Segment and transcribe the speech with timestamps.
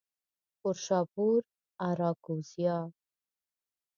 [0.59, 1.39] پورشاپور،
[1.89, 2.79] آراکوزیا